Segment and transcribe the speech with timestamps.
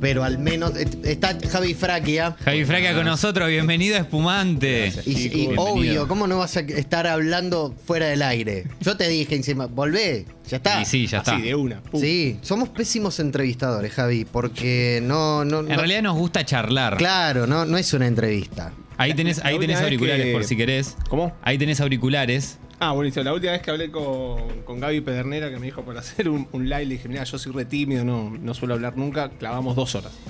[0.00, 2.36] pero al menos está Javi Fraquia.
[2.44, 4.92] Javi Fraca con nosotros, bienvenido a Espumante.
[5.06, 8.64] Y, obvio, ¿cómo no vas a estar hablando fuera del aire?
[8.80, 10.80] Yo te dije encima, volvé, ya está.
[10.82, 11.36] Y sí, ya está.
[11.36, 11.80] Así, de una.
[11.82, 12.00] pum.
[12.00, 16.96] Sí, somos pésimos entrevistadores, Javi, porque no, no, En no- realidad nos gusta charlar.
[16.98, 18.72] claro, no, no es una entrevista.
[18.98, 20.96] Ahí tenés, ahí tenés auriculares que- por si querés.
[21.08, 21.34] ¿Cómo?
[21.42, 22.58] Ahí tenés auriculares.
[22.78, 23.24] Ah, buenísimo.
[23.24, 26.46] La última vez que hablé con, con Gaby Pedernera, que me dijo para hacer un,
[26.52, 29.74] un live, le dije, mira, yo soy re tímido, no, no suelo hablar nunca, clavamos
[29.76, 30.12] dos horas.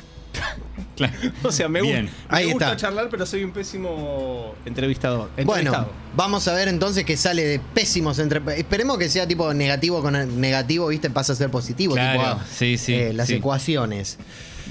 [0.96, 1.12] Claro.
[1.42, 2.04] O sea, me, gu- Bien.
[2.06, 2.76] me Ahí gusta está.
[2.76, 5.28] charlar, pero soy un pésimo entrevistador.
[5.36, 5.92] Bueno, Entrevistado.
[6.16, 8.40] vamos a ver entonces qué sale de pésimos entre.
[8.58, 11.10] Esperemos que sea tipo negativo con negativo, ¿viste?
[11.10, 13.34] Pasa a ser positivo, Claro, tipo ah, sí, sí, eh, las sí.
[13.34, 14.16] ecuaciones.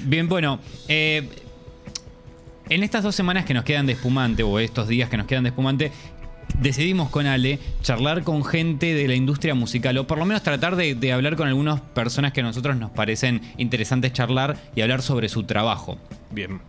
[0.04, 0.58] Bien, bueno.
[0.88, 1.28] eh,
[2.68, 5.44] en estas dos semanas que nos quedan de espumante, o estos días que nos quedan
[5.44, 5.92] de espumante,
[6.60, 10.76] decidimos con Ale charlar con gente de la industria musical, o por lo menos tratar
[10.76, 15.02] de, de hablar con algunas personas que a nosotros nos parecen interesantes charlar y hablar
[15.02, 15.98] sobre su trabajo.
[16.30, 16.60] Bien.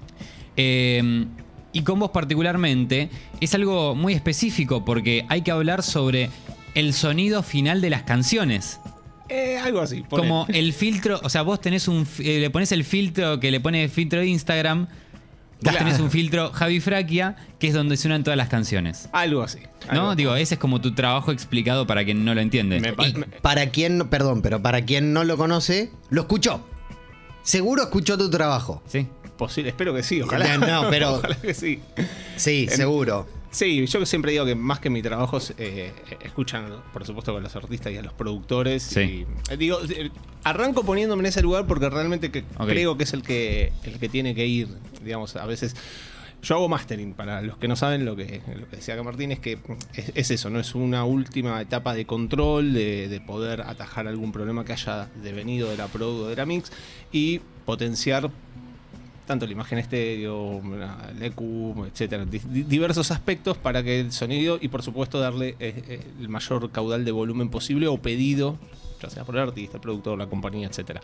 [0.56, 1.26] Eh,
[1.74, 6.30] y con vos particularmente es algo muy específico porque hay que hablar sobre
[6.74, 8.80] el sonido final de las canciones.
[9.30, 10.04] Eh, algo así.
[10.10, 13.60] Como el filtro, o sea, vos tenés un, eh, le pones el filtro que le
[13.60, 14.88] pone el filtro de Instagram,
[15.62, 15.78] vos Claro.
[15.80, 19.10] tenés un filtro Javi Fraquia, que es donde suenan todas las canciones.
[19.12, 19.60] Algo así.
[19.92, 20.02] ¿No?
[20.02, 22.80] algo Digo, ese es como tu trabajo explicado para quien no lo entiende.
[22.80, 26.66] Me Y me- para quien, no- perdón, pero para quien no lo conoce, lo escuchó.
[27.44, 28.82] Seguro escuchó tu trabajo.
[28.88, 29.08] ¿Sí?
[29.38, 30.58] posible, espero que sí, ojalá.
[30.58, 31.80] No, pero- ojalá que sí.
[32.38, 33.28] Sí, En- seguro.
[33.52, 37.56] Sí, yo siempre digo que más que mi trabajo eh, escuchan, por supuesto, con los
[37.56, 38.84] artistas y a los productores.
[38.84, 39.00] Sí.
[39.00, 40.12] Y, eh, digo, eh,
[40.44, 44.10] arranco poniéndome en ese lugar porque realmente que creo que es el que el que
[44.10, 44.68] tiene que ir.
[45.04, 45.76] Digamos, a veces.
[46.44, 49.32] Yo hago mastering, para los que no saben lo que, lo que decía acá Martín,
[49.32, 49.58] es que
[49.96, 50.60] es, es eso, ¿no?
[50.60, 55.72] Es una última etapa de control, de, de poder atajar algún problema que haya devenido
[55.72, 56.72] de la produ o de la mix
[57.12, 58.30] y potenciar
[59.28, 60.62] tanto la imagen estéreo,
[61.16, 65.50] el EQ, etcétera, di- di- diversos aspectos para que el sonido y por supuesto darle
[65.60, 68.58] eh, eh, el mayor caudal de volumen posible o pedido,
[69.02, 71.02] ya sea por el artista, el productor, la compañía, etcétera.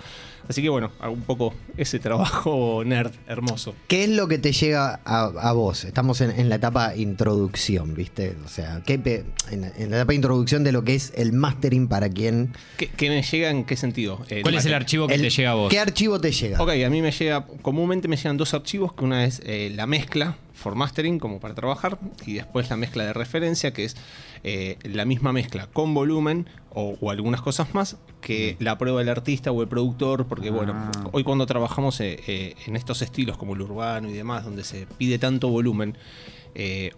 [0.47, 3.75] Así que bueno, hago un poco ese trabajo nerd hermoso.
[3.87, 5.83] ¿Qué es lo que te llega a, a vos?
[5.85, 8.35] Estamos en, en la etapa introducción, ¿viste?
[8.45, 11.33] O sea, ¿qué pe- en, la, en la etapa introducción de lo que es el
[11.33, 12.53] mastering para quien.
[12.77, 14.19] ¿Qué, qué me llega en qué sentido?
[14.29, 15.69] Eh, ¿Cuál es el archivo que el- te llega a vos?
[15.69, 16.61] ¿Qué archivo te llega?
[16.61, 19.87] Ok, a mí me llega, comúnmente me llegan dos archivos, que una es eh, la
[19.87, 23.95] mezcla for mastering, como para trabajar, y después la mezcla de referencia, que es
[24.43, 29.09] eh, la misma mezcla con volumen o, o algunas cosas más que la prueba del
[29.09, 30.91] artista o el productor, porque bueno, Ah.
[31.11, 34.85] hoy cuando trabajamos eh, eh, en estos estilos como el urbano y demás, donde se
[34.97, 35.97] pide tanto volumen,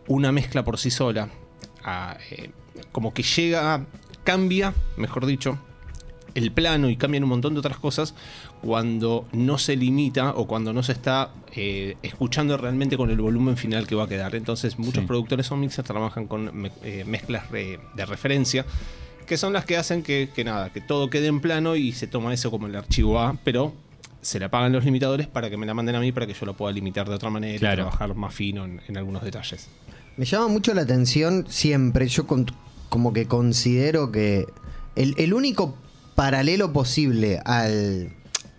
[0.07, 1.29] una mezcla por sí sola,
[1.83, 2.49] a, eh,
[2.91, 3.85] como que llega,
[4.23, 5.57] cambia, mejor dicho,
[6.35, 8.13] el plano y cambian un montón de otras cosas
[8.61, 13.57] cuando no se limita o cuando no se está eh, escuchando realmente con el volumen
[13.57, 14.35] final que va a quedar.
[14.35, 15.07] Entonces muchos Sí.
[15.07, 18.65] productores o mixers trabajan con me- eh, mezclas re- de referencia
[19.25, 22.05] que son las que hacen que, que nada, que todo quede en plano y se
[22.05, 23.73] toma eso como el archivo A, pero
[24.21, 26.45] se le apagan los limitadores para que me la manden a mí para que yo
[26.45, 27.73] lo pueda limitar de otra manera Claro.
[27.73, 29.67] y trabajar más fino en, en algunos detalles.
[30.17, 32.45] Me llama mucho la atención siempre, yo con-
[32.89, 34.45] como que considero que
[34.95, 35.75] el, el único
[36.15, 38.09] paralelo posible al,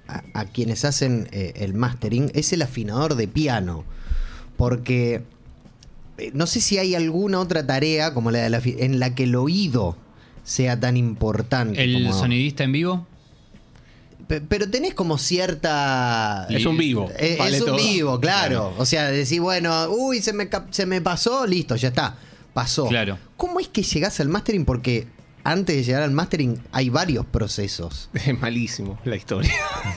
[0.09, 3.85] a, a quienes hacen eh, el mastering es el afinador de piano.
[4.57, 5.23] Porque
[6.19, 9.25] eh, no sé si hay alguna otra tarea como la de la en la que
[9.25, 9.97] el oído
[10.45, 11.83] sea tan importante.
[11.83, 13.07] ¿El como- sonidista en vivo?
[14.29, 16.47] Pe- Pero tenés como cierta.
[16.51, 17.77] Es un vivo, Eh, vale es un todo.
[17.77, 18.75] vivo, claro.
[18.79, 22.17] O sea, decir, bueno, uy, se me, se me pasó, listo, ya está.
[22.55, 22.87] Pasó.
[22.89, 23.19] Claro.
[23.37, 24.65] ¿Cómo es que llegás al mastering?
[24.65, 25.07] Porque
[25.51, 28.11] antes de llegar al mastering hay varios procesos.
[28.15, 29.53] Es malísimo la historia.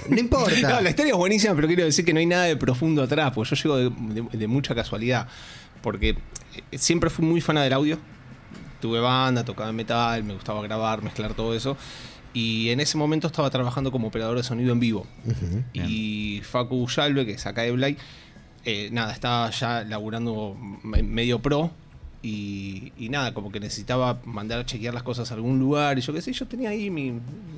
[0.10, 0.50] No importa.
[0.76, 3.32] No, la historia es buenísima, pero quiero decir que no hay nada de profundo atrás,
[3.34, 5.28] porque yo llego de, de- de mucha casualidad.
[5.82, 6.10] Porque
[6.72, 7.98] eh, siempre fui muy fan del audio.
[8.82, 11.76] Tuve banda, tocaba metal, me gustaba grabar, mezclar todo eso.
[12.34, 15.08] Y en ese momento estaba trabajando como operador de sonido en vivo.
[15.26, 15.64] Ujú.
[15.74, 17.98] Y Facu Yalbe, que es acá de Blay,
[18.66, 21.72] eh, nada, estaba ya laburando me- medio pro.
[22.22, 25.98] Y, nada, como que necesitaba mandar a chequear las cosas a algún lugar.
[25.98, 27.14] Y yo qué sé, yo tenía ahí mi,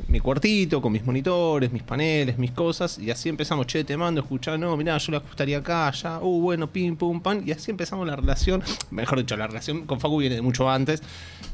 [0.07, 2.99] mi cuartito con mis monitores, mis paneles, mis cosas.
[2.99, 6.41] Y así empezamos, che, te mando, escuchá, no, mirá, yo la ajustaría acá, allá, uh,
[6.41, 7.41] bueno, pim, pum, pan.
[7.45, 8.61] Y así empezamos la relación.
[8.91, 11.01] Mejor dicho, la relación con Facu viene de mucho antes.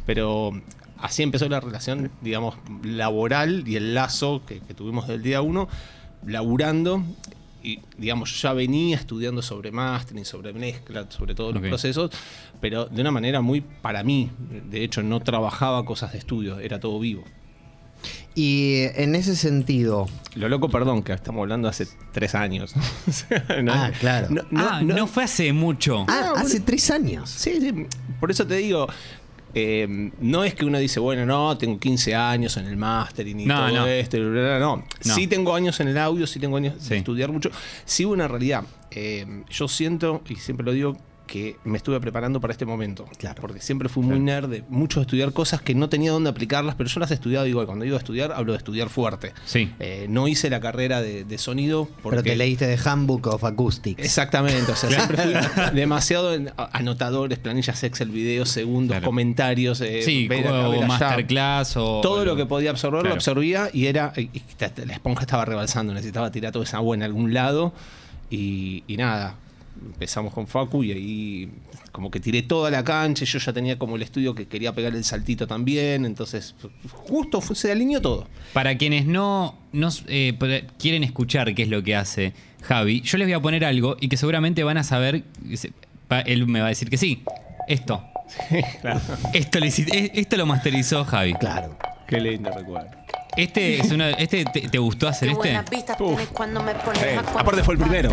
[0.06, 0.52] Pero
[0.98, 5.70] así empezó la relación, digamos, laboral y el lazo que, que tuvimos del día uno,
[6.26, 7.04] laburando.
[7.68, 12.12] Y, digamos, yo ya venía estudiando sobre mastering, sobre mezcla, sobre todos los procesos,
[12.62, 14.30] pero de una manera muy para mí.
[14.70, 17.24] De hecho, no trabajaba cosas de estudio, era todo vivo.
[18.36, 22.74] Y en ese sentido, Lo loco, perdón, que estamos hablando hace tres años.
[23.08, 24.28] O sea, no- Ah, claro.
[24.30, 26.06] no- ah, no, fue hace mucho.
[26.08, 27.30] ah, No, hace tres años.
[27.30, 27.74] Sí, sí,
[28.20, 28.88] por eso te digo,
[29.54, 33.46] eh, no es que uno dice, bueno, no, tengo 15 años en el mastering y
[33.46, 33.88] No, todo no.
[33.88, 34.76] esto, y bla, bla, bla, no.
[34.78, 35.16] No.
[35.16, 36.90] Sí tengo años en el audio, sí tengo años Sí.
[36.90, 37.50] de estudiar mucho.
[37.86, 38.64] Sí una realidad.
[38.92, 40.98] Eh, yo siento, y siempre lo digo,
[41.28, 43.06] que me estuve preparando para este momento.
[43.18, 43.40] Claro.
[43.42, 46.90] Porque siempre fui muy nerd de mucho estudiar cosas que no tenía dónde aplicarlas, pero
[46.90, 47.66] yo las he estudiado igual.
[47.68, 49.34] Cuando digo estudiar, hablo de estudiar fuerte.
[49.46, 49.72] Sí.
[49.80, 52.18] Eh, no hice la carrera de, de sonido porque...
[52.22, 54.02] Pero te leíste de Handbook of Acoustics.
[54.04, 55.34] Exactamente, o sea, siempre fui
[55.76, 59.06] demasiado en anotadores, planillas Excel, videos, segundos, Claro.
[59.06, 62.00] comentarios, eh, sí, ver o masterclass o.
[62.02, 64.30] Todo lo que podía absorber lo absorbía y era y-
[64.86, 67.74] la esponja estaba rebalsando, necesitaba tirar toda esa agua en algún lado
[68.30, 69.36] y, y nada.
[69.86, 71.50] Empezamos con Facu y ahí
[71.92, 74.96] como que tiré toda la cancha, yo ya tenía como el estudio que quería pegar
[74.96, 76.54] el saltito también, entonces
[76.92, 78.28] justo fue- se alineó todo.
[78.54, 80.38] Para quienes no, no eh,
[80.78, 82.34] quieren escuchar qué es lo que hace
[82.64, 85.24] Javi, yo les voy a poner algo y que seguramente van a saber.
[86.26, 87.24] Él me va a decir que sí.
[87.68, 88.04] Esto.
[89.34, 91.34] Esto, le hici- eh, esto lo masterizó Javi.
[91.36, 91.78] Claro.
[92.08, 92.90] Qué lindo recuerdo.
[93.38, 95.94] Este es una, este te, te gustó hacer Qué este?
[96.00, 96.10] Uf.
[96.16, 98.10] tienes cuando me pones Eh, a aparte fue el primero.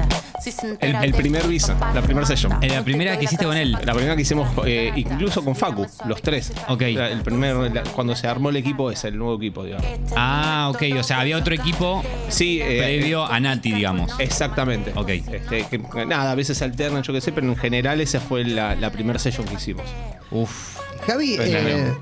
[0.80, 2.26] El- el primer visa, la primera
[2.60, 3.72] Eh, la primera que hiciste con él.
[3.84, 6.52] La primera que hicimos, eh, incluso con Facu, los tres.
[6.68, 6.82] Ok.
[6.92, 9.86] La- El primer, la- cuando se armó el equipo, es el nuevo equipo, digamos.
[10.16, 10.82] Ah, ok.
[10.98, 14.12] O sea, había otro equipo Sí, eh, previo a Nati, digamos.
[14.18, 14.92] Exactamente.
[14.94, 15.08] Ok.
[15.08, 18.44] Este, que, nada, a veces se alternan, yo qué sé, pero en general esa fue
[18.44, 19.84] la, la primera session que hicimos.
[20.30, 20.78] Uf.
[21.06, 21.92] Javi, eh,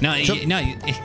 [0.00, 1.00] No, y- no, y- es-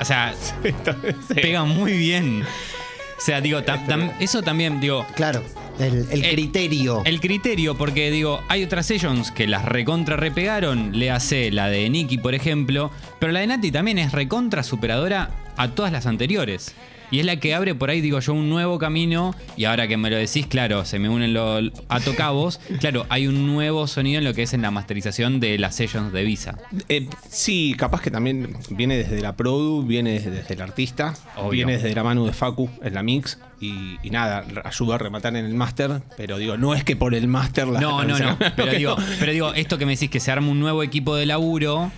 [0.00, 0.34] o sea,
[1.34, 2.42] pega muy bien.
[2.42, 5.42] O sea, digo, tam- tam- eso también, digo, claro,
[5.78, 7.02] el, el El- criterio.
[7.04, 11.88] el criterio, porque digo, hay otras sessions que las recontra repegaron, le hace la de
[11.88, 16.74] Nicky, por ejemplo, pero la de Nati también es recontra superadora a todas las anteriores.
[17.14, 19.36] Y es la que abre por ahí, digo yo, un nuevo camino.
[19.56, 22.58] Y ahora que me lo decís, claro, se me unen los atocabos.
[22.80, 26.12] Claro, hay un nuevo sonido en lo que es en la masterización de las sessions
[26.12, 26.58] de Visa.
[26.88, 31.50] Eh, sí, capaz que también viene desde la produ, viene desde, desde el artista, Obvio.
[31.50, 35.36] viene desde la mano de Facu en la mix y, y nada, ayuda a rematar
[35.36, 38.36] en el máster, pero digo, no es que por el máster la No, no, no.
[38.56, 41.26] Pero digo, pero digo, esto que me decís que se arma un nuevo equipo de
[41.26, 41.90] laburo.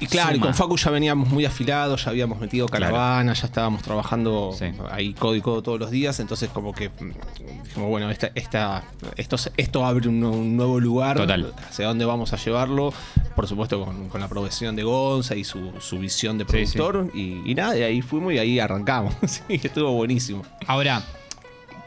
[0.00, 3.82] Y claro, y con Facu ya veníamos muy afilados, ya habíamos metido caravana, ya estábamos
[3.82, 4.66] trabajando Sí.
[4.90, 8.84] ahí codo y codo todos los días, entonces como que mm, dijimos, bueno, esta, esta,
[9.16, 11.54] esto, esto abre un, un nuevo lugar, Total.
[11.68, 12.92] hacia dónde vamos a llevarlo,
[13.34, 16.76] por supuesto con, con la aprobación de Gonza y su, su visión de Sí, sí.
[16.78, 20.42] productor, Y, y nada, y ahí fuimos y ahí arrancamos, sí, estuvo buenísimo.
[20.66, 21.02] Ahora,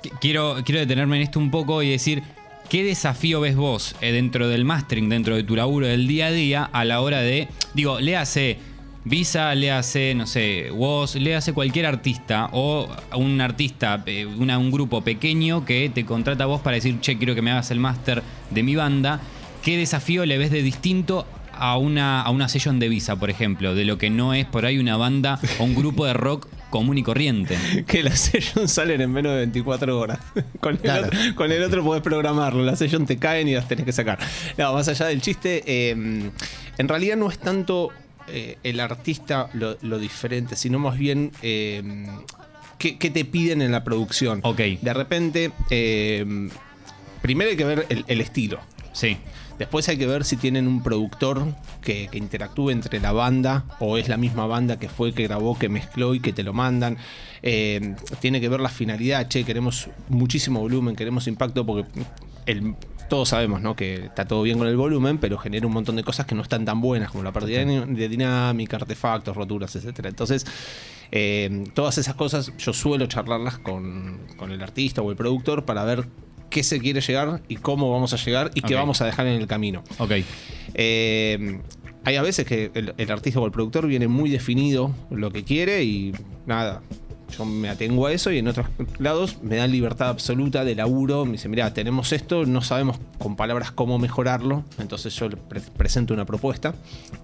[0.03, 2.23] qu- quiero, quiero detenerme en esto un poco y decir,
[2.69, 6.31] ¿qué desafío ves vos eh, dentro del mastering, dentro de tu laburo del día a
[6.31, 8.57] día, a la hora de, digo, le hace
[9.09, 14.69] Visa, le hace, no sé, Woz, le hace cualquier artista o un artista, eh, un
[14.69, 17.79] grupo pequeño que te contrata a vos para decir, che, quiero que me hagas el
[17.79, 19.21] máster de mi banda.
[19.63, 21.25] ¿Qué desafío le ves de distinto
[21.59, 24.65] a una, a una session de Visa, por ejemplo, de lo que no es por
[24.65, 27.57] ahí una banda o un grupo de rock común y corriente?
[27.87, 30.19] Que las sessions salen en menos de 24 horas.
[30.59, 31.07] Con el, Claro.
[31.07, 32.63] otro, con el otro podés programarlo.
[32.63, 34.19] Las sessions te caen y las tenés que sacar.
[34.57, 37.89] No, más allá del chiste, eh, en realidad no es tanto
[38.27, 41.81] eh, el artista lo, lo diferente, sino más bien eh,
[42.77, 44.41] qué, qué te piden en la producción.
[44.43, 44.57] Ok.
[44.81, 46.49] De repente, eh,
[47.21, 48.59] primero hay que ver el- el estilo.
[48.93, 49.17] Sí.
[49.59, 51.45] Después hay que ver si tienen un productor
[51.81, 55.57] que, que interactúe entre la banda o es la misma banda que fue, que grabó,
[55.57, 56.97] que mezcló y que te lo mandan.
[57.41, 61.87] Eh, tiene que ver la finalidad, che, queremos muchísimo volumen, queremos impacto porque
[62.45, 62.75] el-
[63.09, 63.73] todos sabemos ¿no?
[63.75, 66.41] que está todo bien con el volumen, pero genera un montón de cosas que no
[66.41, 70.09] están tan buenas como la pérdida de, dinámica, artefactos, roturas, etcétera.
[70.09, 70.45] Entonces,
[71.11, 75.85] eh, todas esas cosas yo suelo charlarlas con, con el artista o el productor para
[75.85, 76.05] ver
[76.49, 79.39] qué se quiere llegar y cómo vamos a llegar y qué vamos a dejar en
[79.41, 79.83] el camino.
[79.99, 80.11] Ok.
[80.73, 81.59] Eh,
[82.03, 85.43] hay a veces que el, el artista o el productor viene muy definido lo que
[85.43, 86.13] quiere y
[86.45, 86.81] nada.
[87.37, 88.67] Yo me atengo a eso y en otros
[88.99, 91.25] lados me dan libertad absoluta de laburo.
[91.25, 94.63] Me dicen, mira, tenemos esto, no sabemos con palabras cómo mejorarlo.
[94.79, 96.73] Entonces yo pre- presento una propuesta.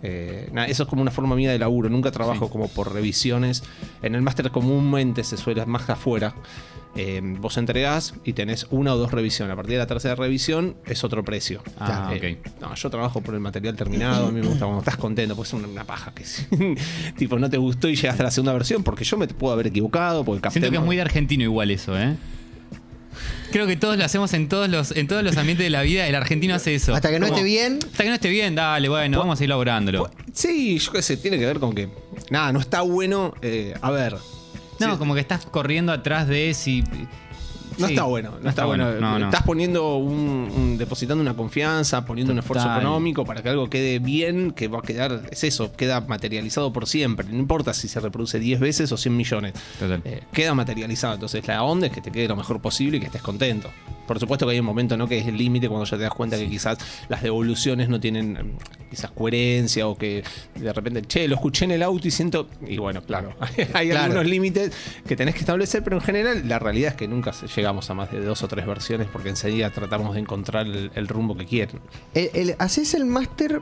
[0.02, 1.88] Eh, nada, eso es como una forma mía de laburo.
[1.90, 2.52] Nunca trabajo Sí.
[2.52, 3.64] como por revisiones.
[4.02, 6.36] En el máster comúnmente se suele más afuera.
[6.96, 9.54] Eh, vos entregás y tenés una o dos revisiones.
[9.54, 11.64] A partir de la tercera revisión es otro precio.
[11.80, 12.62] Ah, Eh, ok.
[12.62, 14.28] no, yo trabajo por el material terminado.
[14.28, 16.46] A mí me gusta cuando estás contento, porque es una, una paja que si-
[17.18, 19.68] tipo no te gustó y llegaste a la segunda versión, porque yo me puedo haber
[19.68, 22.16] equivocado, porque Siento que es muy de argentino igual eso, ¿eh?
[23.52, 26.08] Creo que todos lo hacemos en todos los, en todos los ambientes de la vida.
[26.08, 26.96] El argentino hace eso.
[26.96, 27.78] Hasta que no esté bien.
[27.92, 30.10] Hasta que no esté bien, dale, bueno, vamos a ir laburándolo.
[30.34, 31.88] Sí, yo qué sé, tiene que ver con que
[32.32, 33.34] nada, no está bueno.
[33.44, 34.16] eh, a ver.
[34.80, 36.84] No, sí, como que estás corriendo atrás de si.
[37.78, 38.92] No Sí, está bueno, no, está, bueno.
[39.00, 39.26] No, no.
[39.26, 44.00] Estás poniendo un, un- depositando una confianza, poniendo un esfuerzo económico para que algo quede
[44.00, 47.28] bien, que va a quedar, es eso, queda materializado por siempre.
[47.30, 49.54] No importa si se reproduce 10 veces o 100 millones.
[50.06, 51.14] Eh, queda materializado.
[51.16, 53.70] Entonces la onda es que te quede lo mejor posible y que estés contento.
[54.08, 55.08] Por supuesto que hay un momento ¿no?
[55.08, 56.78] que es el límite cuando ya te das cuenta que quizás
[57.08, 60.24] las devoluciones no tienen mm, quizás coherencia o que
[60.56, 62.50] de repente, che, lo escuché en el auto y siento.
[62.68, 63.34] Y bueno, claro,
[63.74, 64.06] hay Claro.
[64.06, 64.72] algunos límites
[65.08, 67.94] que tenés que establecer, pero en general la realidad es que nunca se- llegamos a
[67.94, 71.46] más de dos o tres versiones porque enseguida tratamos de encontrar el, el rumbo que
[71.46, 71.80] quieren.
[72.14, 73.62] El- el- ¿Haces el máster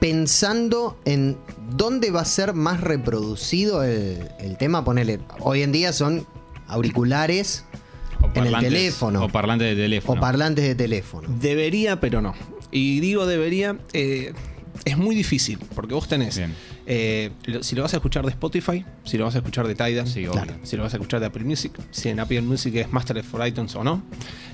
[0.00, 1.36] pensando en
[1.70, 4.84] dónde va a ser más reproducido el, el tema?
[4.84, 6.26] Ponele, hoy en día son
[6.66, 7.64] auriculares
[8.34, 9.24] en el teléfono.
[9.24, 10.18] O parlantes de teléfono.
[10.18, 11.28] o parlantes de teléfono.
[11.40, 12.34] Debería, pero no.
[12.70, 14.32] Y digo debería, eh,
[14.84, 16.54] es muy difícil, porque vos tenés, Bien.
[16.90, 17.30] Eh,
[17.60, 20.20] si lo vas a escuchar de Spotify, si lo vas a escuchar de Tidal, Sí,
[20.26, 20.32] obvio.
[20.42, 20.54] Claro.
[20.62, 23.46] si lo vas a escuchar de Apple Music, si en Apple Music es Master for
[23.46, 24.02] iTunes o no,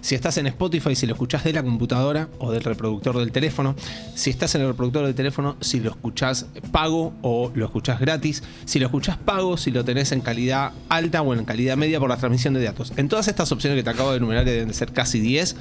[0.00, 3.76] si estás en Spotify, si lo escuchás de la computadora o del reproductor del teléfono,
[4.16, 8.42] si estás en el reproductor del teléfono, si lo escuchás pago o lo escuchás gratis,
[8.64, 12.08] si lo escuchás pago, si lo tenés en calidad alta o en calidad media por
[12.08, 12.92] la transmisión de datos.
[12.96, 15.54] En todas estas opciones que te acabo de enumerar, que deben de ser casi 10,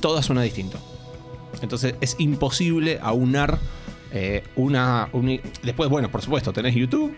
[0.00, 0.78] todas suena distinto.
[1.62, 3.58] Entonces es imposible aunar
[4.12, 5.08] eh, una,
[5.62, 7.14] Después, bueno, por supuesto, tenés YouTube.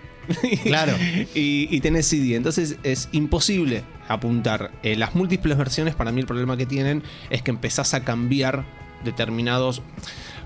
[0.63, 0.95] Claro.
[1.35, 2.35] y, y tenés CD.
[2.37, 4.71] Entonces es imposible apuntar.
[4.83, 8.65] Eh, las múltiples versiones, para mí el problema que tienen es que empezás a cambiar
[9.05, 9.83] determinados...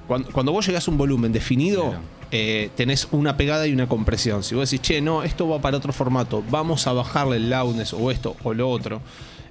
[0.06, 2.00] Cuando, cuando vos llegás a un volumen definido, Claro.
[2.32, 4.42] eh, tenés una pegada y una compresión.
[4.42, 7.92] Si vos decís, che, no, esto va para otro formato, vamos a bajarle el loudness
[7.92, 9.00] o esto o lo otro,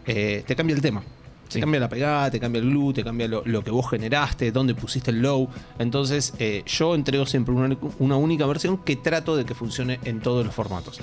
[0.06, 1.04] te cambia el tema.
[1.52, 1.60] Te Sí.
[1.60, 4.74] cambia la pegada, te cambia el glue, te cambia lo, lo que vos generaste, dónde
[4.74, 5.50] pusiste el low.
[5.80, 10.22] Entonces, eh, yo entrego siempre una, una única versión que trato de que funcione en
[10.22, 11.00] todos los formatos.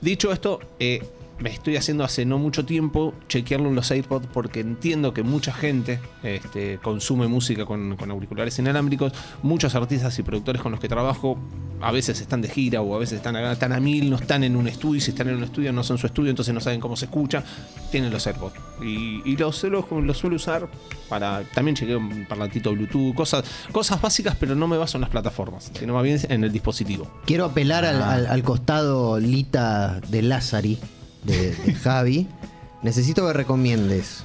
[0.00, 1.02] Dicho esto, eh,
[1.38, 5.52] me estoy haciendo hace no mucho tiempo chequearlo en los AirPods porque entiendo que mucha
[5.52, 9.12] gente este, consume música con, con auriculares inalámbricos.
[9.42, 11.38] Muchos artistas y productores con los que trabajo
[11.82, 14.44] a veces están de gira o a veces están a, están a mil, no están
[14.44, 14.96] en un estudio.
[14.96, 17.04] y Si están en un estudio, no son su estudio, entonces no saben cómo se
[17.04, 17.44] escucha.
[17.90, 18.54] Tienen los AirPods.
[18.82, 20.68] Y, y los, los, los suelo usar
[21.10, 21.42] para.
[21.54, 25.70] También chequeo un parlantito Bluetooth, cosas, cosas básicas, pero no me baso en las plataformas,
[25.78, 27.10] sino más bien en el dispositivo.
[27.26, 28.12] Quiero apelar al, Ah.
[28.14, 30.78] al- al costado Lita de Lázari,
[31.26, 32.28] de, Javi.
[32.82, 34.24] Necesito que recomiendes.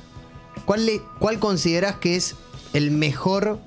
[0.66, 2.36] ¿Cuál, le- ¿Cuál consideras que es
[2.74, 3.60] el mejor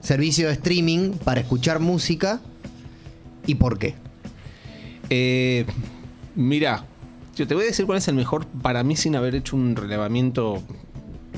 [0.00, 2.40] servicio de streaming para escuchar música
[3.46, 3.94] y por qué?
[5.08, 5.66] Eh,
[6.36, 6.84] mira,
[7.36, 9.74] yo te voy a decir cuál es el mejor para mí sin haber hecho un
[9.76, 10.62] relevamiento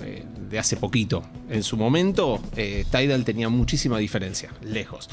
[0.02, 1.22] eh, de hace poquito.
[1.48, 5.08] En su momento, eh, Tidal tenía muchísima diferencia, lejos.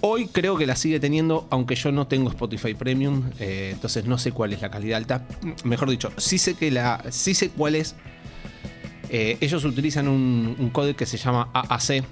[0.00, 4.16] Hoy creo que la sigue teniendo, aunque yo no tengo Spotify Premium, eh, entonces no
[4.16, 5.26] sé cuál es la calidad alta.
[5.64, 7.96] Mejor dicho, sí sé que la, sí sé cuál es.
[9.10, 12.04] Eh, ellos utilizan un, un código que se llama AAC.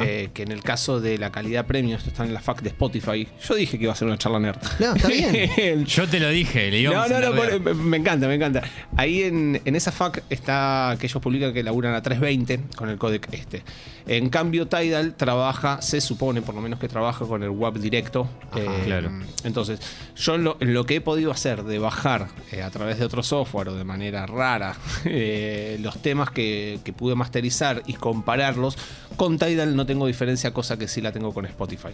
[0.00, 2.68] Eh, que en el caso de la calidad premium, esto está en la FAQ de
[2.70, 3.28] Spotify.
[3.46, 4.58] Yo dije que iba a ser una charla nerd.
[4.78, 5.08] No, está
[5.56, 5.84] bien.
[5.86, 8.62] Yo te lo dije, le No, íbamos no, no, por- me encanta, me encanta.
[8.96, 12.98] Ahí en, en esa FAQ está que ellos publican que laburan a 320 con el
[12.98, 13.62] codec este.
[14.06, 18.28] En cambio, Tidal trabaja, se supone por lo menos que trabaja con el web directo.
[18.56, 18.66] Eh.
[18.86, 19.10] Claro.
[19.44, 19.78] Entonces,
[20.16, 23.68] yo lo, lo que he podido hacer de bajar eh, a través de otro software
[23.68, 24.74] o de manera rara
[25.04, 28.76] eh, los temas que, que pude masterizar y compararlos,
[29.16, 31.88] con Tidal no tengo diferencia, cosa que sí la tengo con Spotify.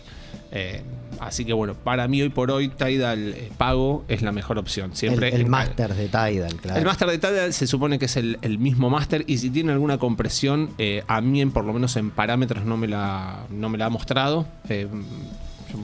[0.53, 0.83] Eh,
[1.21, 4.91] así que bueno, para mí hoy por hoy Tidal eh, pago es la mejor opción.
[4.93, 6.79] El, Siempre el en- máster de Tidal, claro.
[6.81, 9.73] el máster de Tidal se supone que es el, el mismo máster y si tiene
[9.73, 13.69] alguna compresión, eh, a mí en- por lo menos en parámetros no me la, no
[13.69, 14.47] me la ha mostrado.
[14.69, 14.87] Eh,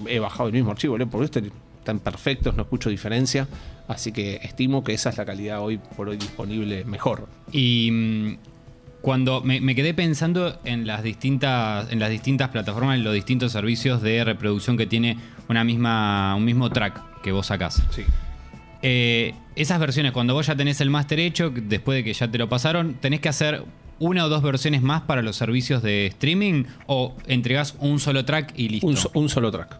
[0.06, 1.06] he bajado el mismo archivo, ¿eh?
[1.06, 3.48] porque este- están perfectos, no escucho diferencia.
[3.88, 7.26] Así que estimo que esa es la calidad hoy por hoy disponible mejor.
[7.50, 8.36] Y mm,
[9.02, 13.52] cuando me, me quedé pensando en las distintas en las distintas plataformas, en los distintos
[13.52, 15.18] servicios de reproducción que tiene
[15.48, 17.82] una misma un mismo track que vos sacás.
[17.90, 18.02] Sí.
[18.82, 22.38] Eh, esas versiones, cuando vos ya tenés el máster hecho, después de que ya te
[22.38, 23.64] lo pasaron, tenés que hacer
[23.98, 28.52] una o dos versiones más para los servicios de streaming o entregás un solo track
[28.56, 28.86] y listo.
[28.88, 29.78] Un, so- un solo track.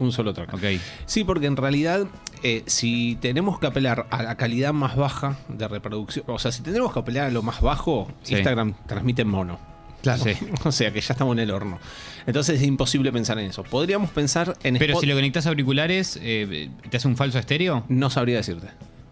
[0.00, 0.52] Un solo track.
[0.54, 0.62] Ok.
[1.06, 2.06] Sí, porque en realidad,
[2.42, 6.62] eh, si tenemos que apelar a la calidad más baja de reproducción, o sea, si
[6.62, 8.34] tenemos que apelar a lo más bajo, Sí.
[8.34, 9.58] Instagram transmite en mono.
[10.02, 10.24] Claro.
[10.24, 10.32] Sí.
[10.64, 11.78] O sea que ya estamos en el horno.
[12.26, 13.62] Entonces es imposible pensar en eso.
[13.62, 17.38] Podríamos pensar en Pero Spot- si lo conectás a auriculares, eh, ¿te hace un falso
[17.38, 17.84] estéreo?
[17.90, 18.68] No sabría decirte.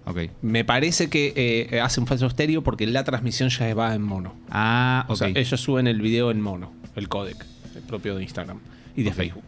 [0.06, 0.30] Ok.
[0.40, 4.34] Me parece que eh, hace un falso estéreo porque la transmisión ya va en mono.
[4.50, 5.18] Ah, O ok.
[5.18, 7.44] sea, ellos suben el video en mono, el codec,
[7.76, 8.58] el propio de Instagram
[8.96, 9.16] y de Ok.
[9.16, 9.44] Facebook.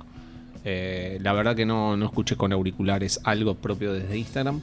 [0.64, 4.60] Eh, la verdad que no, no escuché con auriculares algo propio desde Instagram,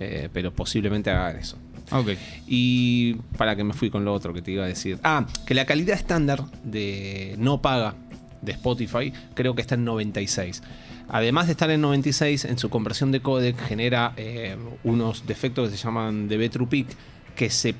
[0.00, 1.56] eh, pero posiblemente hagan eso.
[1.92, 2.10] Ok.
[2.46, 4.98] Y para que me fui con lo otro que te iba a decir.
[5.04, 7.94] Ah, que la calidad estándar de no paga
[8.42, 10.62] de Spotify creo que está en 96.
[11.08, 15.76] Además de estar en 96, en su conversión de codec genera eh, unos defectos que
[15.76, 16.88] se llaman de True Peak
[17.36, 17.74] que se,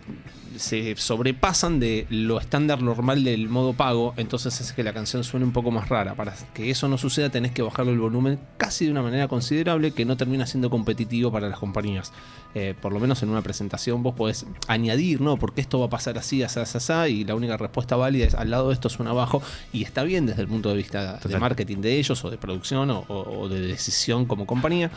[0.59, 5.47] se sobrepasan de lo estándar normal del modo pago, entonces hace que la canción suene
[5.47, 6.15] un poco más rara.
[6.15, 9.93] Para que eso no suceda tenés que bajarle el volumen casi de una manera considerable
[9.93, 12.13] que no termina siendo competitivo para las compañías.
[12.55, 15.37] Eh, por lo menos en una presentación vos podés añadir, ¿no?
[15.37, 18.35] Porque esto va a pasar así, así, así, así, y la única respuesta válida es
[18.35, 21.39] al lado de esto suena abajo y está bien desde el punto de vista de
[21.39, 24.91] marketing de ellos o de producción o, de decisión como compañía.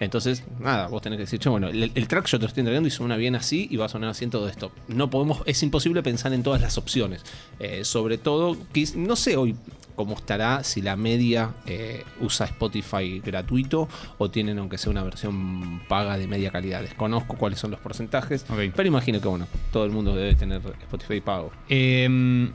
[0.00, 2.62] Entonces, nada, vos tenés que decir, che, bueno, el, el track yo te lo estoy
[2.62, 4.72] entregando y suena bien así y va a sonar así en todo esto.
[4.88, 7.22] No podemos, es imposible pensar en todas las opciones.
[7.58, 8.56] Eh, sobre todo,
[8.96, 9.56] no sé hoy
[9.94, 15.82] cómo estará si la media eh, usa Spotify gratuito o tienen aunque sea una versión
[15.88, 16.82] paga de media calidad.
[16.82, 21.20] Desconozco cuáles son los porcentajes, pero imagino que bueno, todo el mundo debe tener Spotify
[21.20, 21.52] pago.
[21.68, 22.50] Em,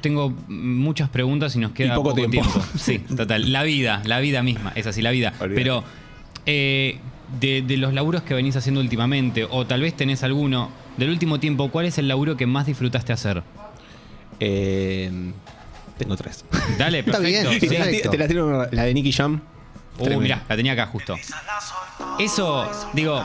[0.00, 2.42] tengo muchas preguntas y nos queda Y poco tiempo.
[2.76, 3.52] Sí, total.
[3.52, 5.32] La vida, la vida misma, es así, la vida.
[5.38, 5.84] Pero
[6.46, 6.98] eh,
[7.40, 11.40] de, de los laburos que venís haciendo últimamente, o tal vez tenés alguno del último
[11.40, 13.42] tiempo, ¿cuál es el laburo que más disfrutaste hacer?
[14.40, 15.10] Eh,
[15.98, 16.44] tengo tres.
[16.78, 17.50] Dale, Está perfecto.
[17.50, 17.68] bien, sí.
[17.68, 18.10] te, la, Perfecto.
[18.10, 19.40] te la tiro la de Nicky Jam.
[19.98, 21.16] Uh, mirá, la tenía acá justo.
[22.18, 23.22] Eso, digo.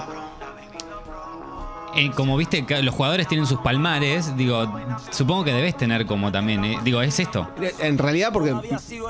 [1.95, 4.71] Eh, como viste, los jugadores tienen sus palmares, digo,
[5.11, 7.47] supongo que debes tener como también, eh, digo, es esto.
[7.79, 8.53] En realidad, porque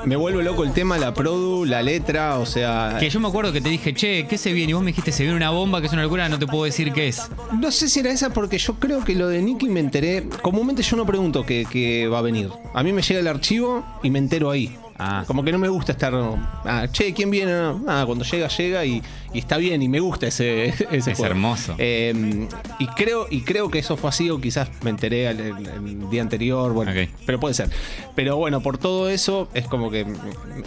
[0.04, 2.96] me vuelve loco el tema, la produ, la letra, o sea.
[2.98, 4.70] Que yo me acuerdo que te dije, che, ¿qué se viene?
[4.70, 6.64] Y vos me dijiste, se viene una bomba, que es una locura, no te puedo
[6.64, 7.30] decir qué es.
[7.58, 10.28] No sé si era esa porque yo creo que lo de Nicky me enteré.
[10.42, 12.50] Comúnmente yo no pregunto qué, qué va a venir.
[12.74, 14.76] A mí me llega el archivo y me entero ahí.
[14.98, 15.22] Ah.
[15.26, 16.12] Como que no me gusta estar.
[16.14, 17.52] ah, che, ¿quién viene?
[17.52, 21.26] Nada, cuando llega, llega y, y está bien y me gusta ese, ese Es juego.
[21.26, 21.74] hermoso.
[21.78, 22.46] Eh,
[22.78, 26.10] y creo y creo que eso fue así o quizás me enteré el, el- el
[26.10, 26.92] día anterior, bueno,
[27.26, 27.70] pero puede ser.
[28.14, 30.06] Pero bueno, por todo eso es como que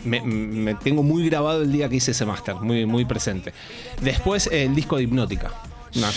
[0.03, 3.53] me, me tengo muy grabado el día que hice ese máster, muy, muy presente.
[4.01, 5.51] Después el disco de Hipnótica.
[5.95, 6.07] No,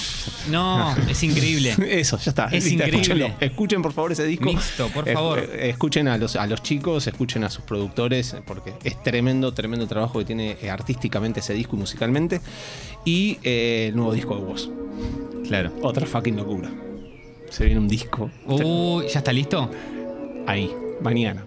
[0.50, 1.74] No, es increíble.
[1.88, 2.46] eso, ya está.
[2.46, 3.00] Es increíble.
[3.00, 3.34] Escúchenlo.
[3.40, 4.44] Escuchen por favor ese disco.
[4.44, 5.40] Mixto, por favor.
[5.40, 10.18] escuchen a los, a los chicos, escuchen a sus productores, porque es tremendo, tremendo trabajo
[10.20, 12.40] que tiene eh, artísticamente ese disco y musicalmente.
[13.04, 14.70] Y eh, el nuevo disco de voz.
[15.48, 15.72] Claro.
[15.82, 16.70] Otra fucking locura.
[17.50, 19.70] Se viene un disco Uy, ¿ya está listo?
[20.46, 21.44] ahí, mañana.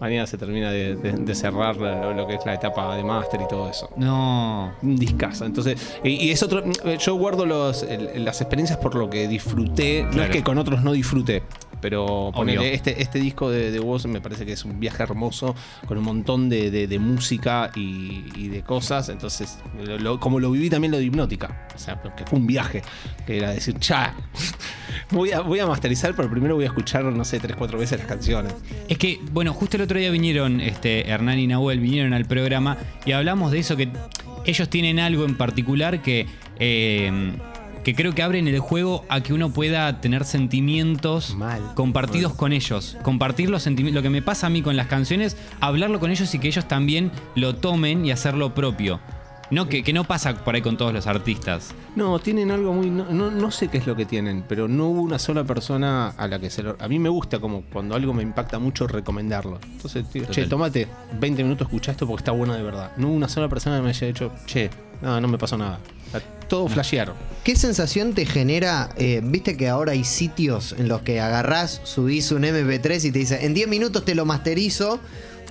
[0.00, 3.40] Mañana se termina de, de- de cerrar lo, lo que es la etapa de máster
[3.42, 3.90] y todo eso.
[3.96, 4.72] No.
[4.82, 5.44] Un discazo.
[5.44, 6.62] Entonces, y, y es otro.
[6.98, 10.06] Yo guardo los, el- las experiencias por lo que disfruté.
[10.12, 11.42] No es que con otros no disfruté.
[11.80, 15.54] Pero ponele, este, este disco de, de Woz me parece que es un viaje hermoso,
[15.86, 19.08] con un montón de, de- de música y, y de cosas.
[19.08, 21.66] Entonces, lo- lo- como lo viví también lo de hipnótica.
[21.74, 22.82] O sea, que fue un viaje.
[23.26, 24.14] Que era decir, cha,
[25.10, 27.98] voy a, voy a masterizar, pero primero voy a escuchar, no sé, tres, cuatro veces
[27.98, 28.54] las canciones.
[28.88, 32.76] Es que, bueno, justo el otro día vinieron, este, Hernán y Nahuel vinieron al programa
[33.06, 33.88] y hablamos de eso, que
[34.46, 36.26] ellos tienen algo en particular que,
[36.58, 37.32] eh,
[37.84, 41.74] que creo que abren el juego a que uno pueda tener sentimientos Mal.
[41.74, 42.96] compartidos con ellos.
[43.02, 46.34] Compartir los sentimientos, lo que me pasa a mí con las canciones, hablarlo con ellos
[46.34, 49.00] y que ellos también lo tomen y hacerlo propio.
[49.50, 51.70] No, que, que no pasa por ahí con todos los artistas.
[51.96, 52.88] No, tienen algo muy.
[52.88, 56.08] No, no, no sé qué es lo que tienen, pero no hubo una sola persona
[56.10, 56.76] a la que se lo.
[56.78, 59.58] A mí me gusta, como cuando algo me impacta mucho, recomendarlo.
[59.64, 60.86] Entonces, digo, che, tomate
[61.18, 62.92] 20 minutos, escucha esto porque está bueno de verdad.
[62.96, 64.70] No hubo una sola persona que me haya dicho, che,
[65.02, 65.80] no, no me pasó nada.
[66.48, 67.14] Todo flashearon.
[67.44, 68.88] ¿Qué sensación te genera?
[68.96, 73.18] eh, Viste que ahora hay sitios en los que agarrás, subís un MP3 y te
[73.20, 74.98] dice, en 10 minutos te lo masterizo.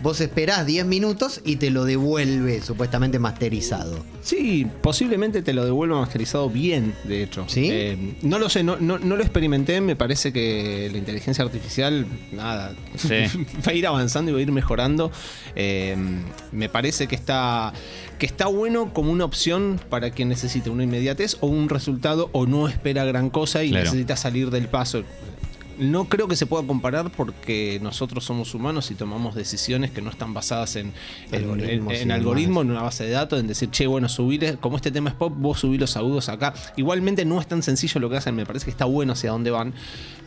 [0.02, 4.04] Vos esperás 10 minutos y te lo devuelve supuestamente masterizado.
[4.22, 7.44] Sí, posiblemente te lo devuelva masterizado bien, de hecho.
[7.48, 7.68] ¿Sí?
[7.70, 9.82] Eh, no lo sé, no, no, no lo experimenté.
[9.82, 13.08] Me parece que la inteligencia artificial, nada, Sí.
[13.68, 15.12] va a ir avanzando y va a ir mejorando.
[15.56, 15.98] Eh,
[16.54, 17.74] me parece que está,
[18.18, 22.46] que está bueno como una opción para quien necesite una inmediatez o un resultado o
[22.46, 23.86] no espera gran cosa y Claro.
[23.86, 25.04] necesita salir del paso.
[25.80, 30.10] No creo que se pueda comparar porque nosotros somos humanos y tomamos decisiones que no
[30.10, 30.94] están basadas en,
[31.32, 32.28] Algoritmos en- en
[32.60, 35.34] en una base de datos, en decir, che, bueno, subir, como este tema es pop,
[35.38, 36.54] vos subí los agudos acá.
[36.76, 39.52] Igualmente no es tan sencillo lo que hacen, me parece que está bueno hacia dónde
[39.52, 39.74] van,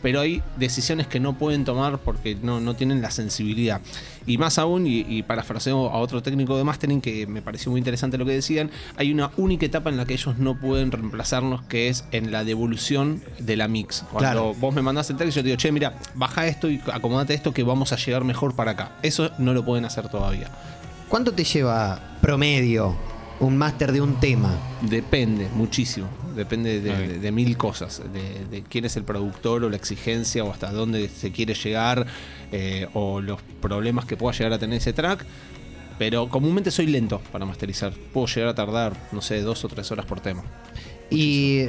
[0.01, 3.81] pero hay decisiones que no pueden tomar porque no, no tienen la sensibilidad.
[4.25, 7.79] Y más aún, y, y parafraseo a otro técnico de mastering que me pareció muy
[7.79, 11.61] interesante lo que decían, hay una única etapa en la que ellos no pueden reemplazarnos,
[11.63, 13.99] que es en la devolución de la mix.
[14.11, 14.53] Cuando Claro.
[14.59, 17.53] vos me mandás el texto, yo te digo, che, mira, baja esto y acomodate esto
[17.53, 18.93] que vamos a llegar mejor para acá.
[19.03, 20.47] Eso no lo pueden hacer todavía.
[21.09, 22.95] ¿Cuánto te lleva promedio
[23.39, 24.57] un máster de un tema?
[24.81, 26.07] Depende, muchísimo.
[26.35, 26.97] Depende de, Ok.
[26.97, 28.01] de- de mil cosas.
[28.11, 32.07] De, de quién es el productor o la exigencia o hasta dónde se quiere llegar
[32.51, 35.25] eh, o los problemas que pueda llegar a tener ese track.
[35.99, 37.93] Pero comúnmente soy lento para masterizar.
[38.11, 40.41] Puedo llegar a tardar, no sé, dos o tres horas por tema.
[41.11, 41.65] Y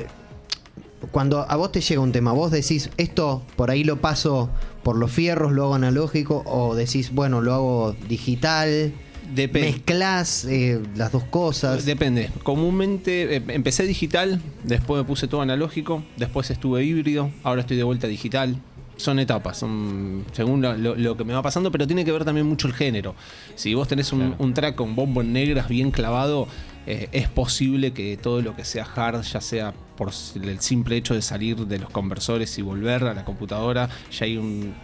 [1.10, 4.50] cuando a vos te llega un tema, vos decís, esto por ahí lo paso
[4.82, 8.92] por los fierros, lo hago analógico, o decís, bueno, lo hago digital,
[9.34, 9.70] Depende.
[9.72, 11.84] mezclás eh, las dos cosas.
[11.86, 12.30] Depende.
[12.42, 17.82] Comúnmente eh, empecé digital, después me puse todo analógico, después estuve híbrido, ahora estoy de
[17.84, 18.60] vuelta digital.
[18.96, 22.24] Son etapas, son según lo, lo- lo que me va pasando, pero tiene que ver
[22.24, 23.16] también mucho el género.
[23.56, 24.34] Si vos tenés un, Claro.
[24.38, 26.46] un track con bombo en negras bien clavado,
[26.86, 30.10] eh, es posible que todo lo que sea hard, ya sea por
[30.42, 34.36] el simple hecho de salir de los conversores y volver a la computadora, ya hay
[34.36, 34.74] un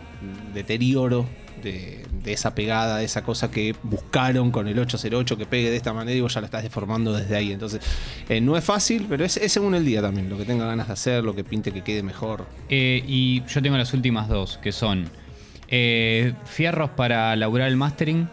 [0.54, 1.26] deterioro
[1.62, 5.76] de, de esa pegada, de esa cosa que buscaron con el 808 que pegue de
[5.76, 7.52] esta manera y vos ya la estás deformando desde ahí.
[7.52, 7.80] Entonces,
[8.28, 10.88] eh, no es fácil, pero es, es según el día también, lo que tenga ganas
[10.88, 12.46] de hacer, lo que pinte que quede mejor.
[12.68, 15.10] Eh, y yo tengo las últimas dos, que son
[15.68, 18.28] eh, fierros para laburar el mastering.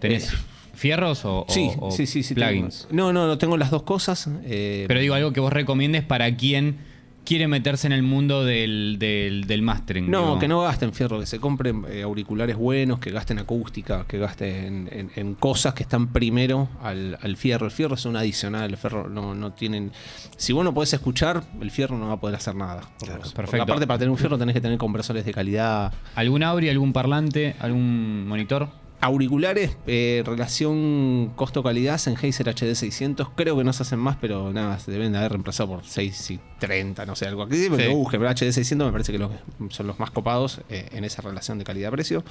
[0.00, 0.32] ¿Tenés
[0.78, 2.34] fierros o, sí, o sí, sí, sí.
[2.34, 2.86] plugins?
[2.88, 4.28] tengo- no, no, no, tengo las dos cosas.
[4.44, 8.96] eh, Pero digo algo que vos recomiendes para quien quiere meterse en el mundo del,
[8.98, 10.10] del, del mastering.
[10.10, 14.16] No, que no gasten fierro, que se compren eh, auriculares buenos, que gasten acústica, que
[14.16, 17.66] gasten en, en cosas que están primero al, al fierro.
[17.66, 19.92] El fierro es un adicional, el fierro no, no tienen...
[20.38, 22.80] Si vos no podés escuchar, el fierro no va a poder hacer nada.
[22.98, 23.62] Porque perfecto.
[23.62, 25.92] aparte para tener un fierro tenés que tener compresores de calidad.
[26.14, 28.70] ¿Algún audio, algún parlante, algún monitor?
[29.00, 34.78] Auriculares, eh, relación costo-calidad, Sennheiser HD 600, creo que no se hacen más, pero nada,
[34.80, 37.68] se deben de haber reemplazado por 6 y 30, no sé, algo aquí, Sí.
[37.92, 39.30] busque, pero HD 600 me parece que los-
[39.70, 42.24] son los más copados eh, en esa relación de calidad-precio.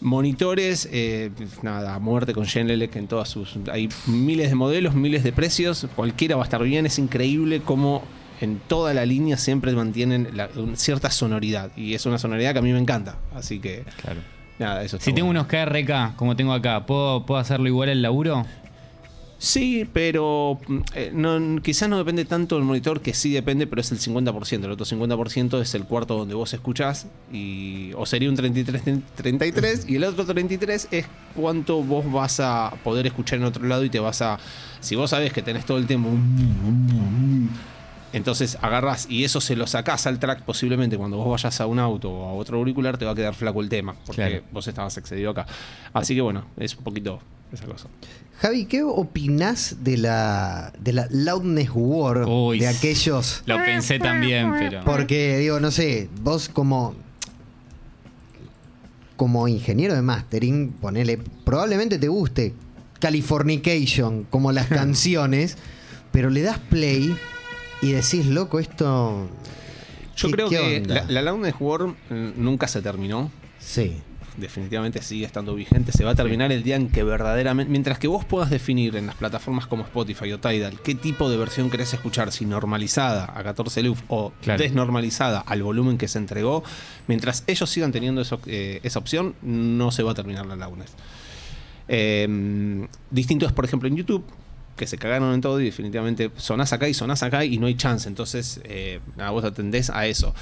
[0.00, 1.30] Monitores, eh,
[1.62, 3.56] nada, muerte con Genelec en todas sus...
[3.70, 8.02] Hay miles de modelos, miles de precios, cualquiera va a estar bien, es increíble cómo
[8.40, 12.62] en toda la línea siempre mantienen la- cierta sonoridad, y es una sonoridad que a
[12.62, 13.84] mí me encanta, así que...
[14.02, 14.20] Claro.
[14.62, 15.40] Nada, eso está Si tengo bueno.
[15.40, 18.46] unos KRK, como tengo acá, ¿puedo, ¿puedo hacerlo igual el laburo?
[19.42, 23.80] Sí, pero mm, eh, no, quizás no depende tanto del monitor, que sí depende, pero
[23.80, 24.64] es el 50%.
[24.64, 29.96] El otro 50% es el cuarto donde vos escuchás, y, o sería un 33-33, y
[29.96, 33.98] el otro 33 es cuánto vos vas a poder escuchar en otro lado y te
[33.98, 34.38] vas a...
[34.78, 36.10] Si vos sabés que tenés todo el tiempo...
[38.12, 40.42] Entonces agarras y eso se lo sacás al track.
[40.42, 43.34] Posiblemente cuando vos vayas a un auto o a otro auricular te va a quedar
[43.34, 43.94] flaco el tema.
[44.06, 44.42] Porque Claro.
[44.52, 45.46] vos estabas excedido acá.
[45.92, 47.20] Así que bueno, es un poquito
[47.52, 47.88] esa cosa.
[48.40, 53.42] Javi, ¿qué opinás de la, de la loudness war Uy, de aquellos?
[53.46, 54.80] Lo pensé también, pero.
[54.84, 56.94] Porque, digo, no sé, vos como.
[59.16, 61.18] Como ingeniero de mastering, ponele.
[61.44, 62.54] Probablemente te guste
[62.98, 65.56] Californication, como las canciones,
[66.10, 67.16] pero le das play
[67.82, 69.28] y decís, loco, esto.
[70.16, 70.94] Yo ¿qué- creo que onda?".
[70.94, 71.94] la, la Loudness War mm,
[72.36, 73.30] nunca se terminó.
[73.58, 73.96] Sí.
[74.36, 75.92] Definitivamente sigue estando vigente.
[75.92, 77.70] Se va a terminar el día en que verdaderamente.
[77.70, 81.36] Mientras que vos puedas definir en las plataformas como Spotify o Tidal qué tipo de
[81.36, 84.62] versión querés escuchar, si normalizada a 14 luz o Claro.
[84.62, 86.64] desnormalizada al volumen que se entregó,
[87.08, 90.92] mientras ellos sigan teniendo eso- eh, esa opción, no se va a terminar la Loudness.
[91.88, 94.24] Eh, distinto es, por ejemplo, en YouTube,
[94.76, 97.74] que se cagaron en todo y definitivamente sonás acá y sonás acá y no hay
[97.74, 98.08] chance.
[98.08, 100.34] Entonces, eh, vos atendés a eso.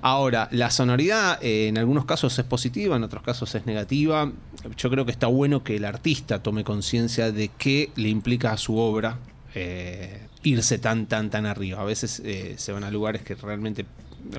[0.00, 4.32] Ahora, la sonoridad eh, en algunos casos es positiva, en otros casos es negativa.
[4.76, 8.56] Yo creo que está bueno que el artista tome conciencia de qué le implica a
[8.56, 9.18] su obra
[9.54, 11.80] eh, irse tan, tan, tan arriba.
[11.80, 12.22] A veces
[12.56, 13.86] se van a lugares que realmente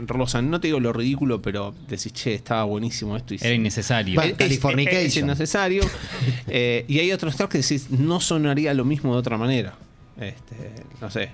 [0.07, 3.33] rozan, no te digo lo ridículo, pero decís, che, estaba buenísimo esto.
[3.33, 3.55] Y Era sí.
[3.55, 4.15] innecesario.
[4.15, 5.05] Bueno, Es- Californication.
[5.05, 5.83] Es, es innecesario.
[6.47, 9.75] Eh, y hay otros tracks que decís, no sonaría lo mismo de otra manera.
[10.19, 10.55] Este,
[11.01, 11.29] no sé.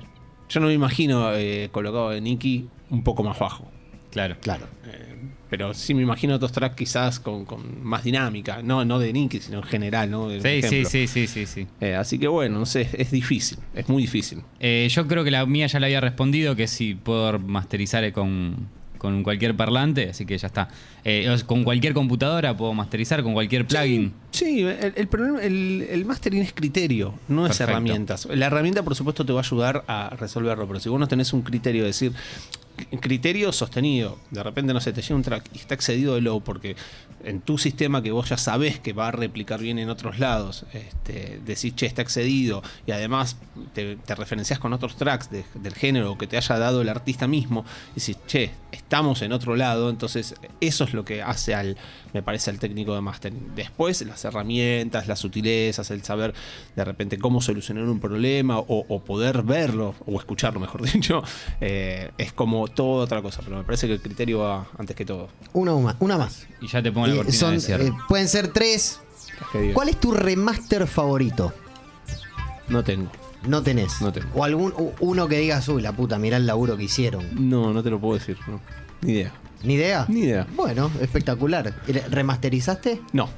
[0.47, 3.69] Yo no me imagino eh, colocado de Nicky un poco más bajo.
[4.11, 4.37] Claro.
[4.41, 4.65] Claro.
[4.85, 5.08] Eh,
[5.49, 8.61] pero sí me imagino otros tracks quizás con, con más dinámica.
[8.61, 10.29] No, no de Nicky, sino en general, ¿no?
[10.29, 11.67] Sí, sí, sí, sí, sí, sí.
[11.81, 13.57] Eh, así que bueno, no sé, es difícil.
[13.73, 14.43] Es muy difícil.
[14.59, 18.67] Eh, yo creo que la mía ya la había respondido, que si puedo masterizar con,
[18.97, 20.67] con cualquier parlante, así que ya está.
[21.03, 24.13] Eh, con cualquier computadora puedo masterizar, con cualquier plugin.
[24.31, 28.27] Sí, el, el problema, el, el mastering es criterio, no es herramientas.
[28.27, 31.33] La herramienta, por supuesto, te va a ayudar a resolverlo, pero si vos no tenés
[31.33, 32.13] un criterio de decir,
[32.99, 34.17] criterio sostenido.
[34.31, 36.75] De repente, no sé, te llega un track y está excedido de low porque
[37.23, 40.65] en tu sistema que vos ya sabés que va a replicar bien en otros lados,
[40.73, 43.35] este, decís, che, está excedido y además
[43.73, 47.65] te, referencias con otros tracks de- del género que te haya dado el artista mismo,
[47.95, 51.75] y decís, che, estamos en otro lado, entonces eso es lo que hace al,
[52.13, 53.53] me parece, al técnico de mastering.
[53.53, 56.33] Después, las herramientas, las sutilezas, el saber
[56.75, 61.21] de repente cómo solucionar un problema o, o poder verlo o escucharlo, mejor dicho,
[61.59, 65.05] eh, es como toda otra cosa, pero me parece que el criterio va antes que
[65.05, 65.29] todo.
[65.53, 65.95] Una más.
[65.99, 66.47] Una más.
[66.61, 67.87] Y ya te pongo la cortina son, de cierre.
[67.87, 68.99] eh, pueden ser tres.
[69.73, 71.53] ¿Cuál es tu remaster favorito?
[72.67, 73.09] No tengo.
[73.47, 74.01] No tenés.
[74.01, 74.27] No tengo.
[74.35, 77.49] O algún uno que digas, uy, la puta, mirá el laburo que hicieron.
[77.49, 78.59] No, no te lo puedo decir, no.
[79.01, 79.31] Ni idea.
[79.63, 80.05] ¿Ni idea?
[80.09, 80.47] Ni idea.
[80.55, 81.73] Bueno, espectacular.
[82.09, 83.01] ¿Remasterizaste?
[83.13, 83.29] No.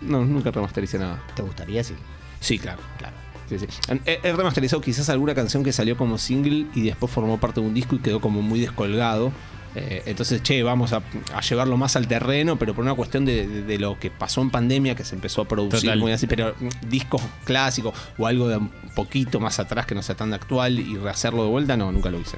[0.00, 1.22] No, nunca remastericé nada.
[1.34, 1.84] ¿Te gustaría?
[1.84, 1.94] Sí.
[2.40, 3.14] Sí, claro, claro.
[3.48, 3.66] Sí, sí.
[4.06, 7.66] He, he remasterizado quizás alguna canción que salió como single y después formó parte de
[7.66, 9.32] un disco y quedó como muy descolgado.
[9.74, 11.02] Eh, entonces, che, vamos a,
[11.34, 14.42] a llevarlo más al terreno, pero por una cuestión de, de- de lo que pasó
[14.42, 15.98] en pandemia, que se empezó a producir Total.
[15.98, 20.02] muy así, pero mm, discos clásicos o algo de un poquito más atrás que no
[20.02, 22.36] sea tan de actual y rehacerlo de vuelta, no, nunca lo hice.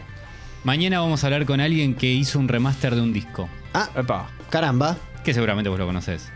[0.63, 3.49] Mañana vamos a hablar con alguien que hizo un remaster de un disco.
[3.75, 4.97] Ah, Epa, caramba.
[5.25, 6.31] Que seguramente vos lo conoces.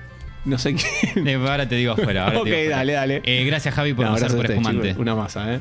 [0.45, 1.27] No sé quién.
[1.29, 2.23] Eh, Ahora te digo afuera.
[2.25, 2.77] ahora te ok, digo afuera.
[2.77, 3.23] dale, dale.
[3.25, 4.89] Eh, gracias, Javi, por No, pasar gracias por ustedes, espumante.
[4.89, 5.01] chicos.
[5.03, 5.61] Una masa, ¿eh?